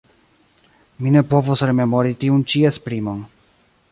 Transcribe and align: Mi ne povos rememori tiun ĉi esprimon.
Mi 1.01 1.13
ne 1.15 1.23
povos 1.33 1.63
rememori 1.69 2.15
tiun 2.23 2.43
ĉi 2.53 2.65
esprimon. 2.73 3.23